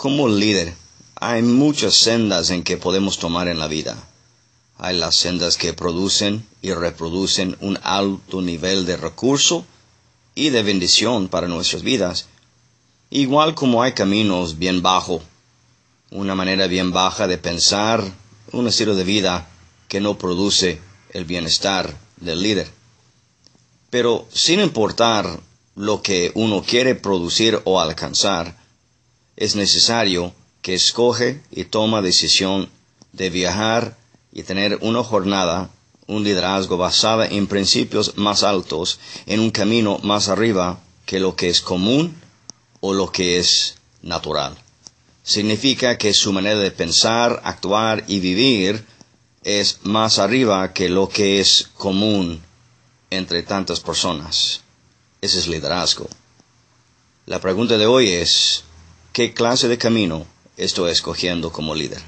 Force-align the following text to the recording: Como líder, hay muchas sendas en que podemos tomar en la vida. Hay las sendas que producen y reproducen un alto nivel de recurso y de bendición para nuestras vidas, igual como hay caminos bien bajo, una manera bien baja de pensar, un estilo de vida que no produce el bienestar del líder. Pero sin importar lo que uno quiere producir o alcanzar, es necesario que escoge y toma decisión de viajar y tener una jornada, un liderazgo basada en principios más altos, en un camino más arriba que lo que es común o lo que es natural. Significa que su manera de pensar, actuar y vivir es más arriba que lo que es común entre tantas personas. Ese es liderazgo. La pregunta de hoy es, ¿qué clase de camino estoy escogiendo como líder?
Como 0.00 0.28
líder, 0.28 0.72
hay 1.16 1.42
muchas 1.42 1.94
sendas 1.94 2.48
en 2.48 2.62
que 2.62 2.78
podemos 2.78 3.18
tomar 3.18 3.48
en 3.48 3.58
la 3.58 3.68
vida. 3.68 4.02
Hay 4.78 4.96
las 4.96 5.14
sendas 5.14 5.58
que 5.58 5.74
producen 5.74 6.46
y 6.62 6.72
reproducen 6.72 7.58
un 7.60 7.78
alto 7.82 8.40
nivel 8.40 8.86
de 8.86 8.96
recurso 8.96 9.66
y 10.34 10.48
de 10.48 10.62
bendición 10.62 11.28
para 11.28 11.48
nuestras 11.48 11.82
vidas, 11.82 12.28
igual 13.10 13.54
como 13.54 13.82
hay 13.82 13.92
caminos 13.92 14.58
bien 14.58 14.80
bajo, 14.80 15.20
una 16.10 16.34
manera 16.34 16.66
bien 16.66 16.92
baja 16.92 17.26
de 17.26 17.36
pensar, 17.36 18.02
un 18.52 18.68
estilo 18.68 18.94
de 18.94 19.04
vida 19.04 19.50
que 19.86 20.00
no 20.00 20.16
produce 20.16 20.80
el 21.12 21.26
bienestar 21.26 21.94
del 22.16 22.40
líder. 22.40 22.70
Pero 23.90 24.26
sin 24.32 24.60
importar 24.60 25.40
lo 25.76 26.00
que 26.00 26.32
uno 26.34 26.62
quiere 26.62 26.94
producir 26.94 27.60
o 27.64 27.78
alcanzar, 27.82 28.59
es 29.40 29.56
necesario 29.56 30.34
que 30.60 30.74
escoge 30.74 31.40
y 31.50 31.64
toma 31.64 32.02
decisión 32.02 32.68
de 33.12 33.30
viajar 33.30 33.96
y 34.32 34.42
tener 34.42 34.78
una 34.82 35.02
jornada, 35.02 35.70
un 36.06 36.22
liderazgo 36.22 36.76
basada 36.76 37.26
en 37.26 37.46
principios 37.46 38.18
más 38.18 38.42
altos, 38.42 39.00
en 39.24 39.40
un 39.40 39.50
camino 39.50 39.98
más 40.02 40.28
arriba 40.28 40.78
que 41.06 41.18
lo 41.18 41.34
que 41.36 41.48
es 41.48 41.62
común 41.62 42.14
o 42.80 42.92
lo 42.92 43.10
que 43.10 43.38
es 43.38 43.76
natural. 44.02 44.56
Significa 45.22 45.96
que 45.96 46.12
su 46.12 46.34
manera 46.34 46.58
de 46.58 46.70
pensar, 46.70 47.40
actuar 47.42 48.04
y 48.08 48.20
vivir 48.20 48.84
es 49.42 49.78
más 49.84 50.18
arriba 50.18 50.74
que 50.74 50.90
lo 50.90 51.08
que 51.08 51.40
es 51.40 51.70
común 51.78 52.42
entre 53.08 53.42
tantas 53.42 53.80
personas. 53.80 54.60
Ese 55.22 55.38
es 55.38 55.48
liderazgo. 55.48 56.08
La 57.24 57.40
pregunta 57.40 57.78
de 57.78 57.86
hoy 57.86 58.10
es, 58.10 58.64
¿qué 59.12 59.34
clase 59.34 59.68
de 59.68 59.78
camino 59.78 60.26
estoy 60.56 60.90
escogiendo 60.92 61.50
como 61.52 61.74
líder? 61.74 62.02